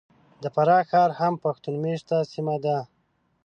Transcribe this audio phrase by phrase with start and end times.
[0.41, 2.77] د فراه ښار هم پښتون مېشته سیمه ده.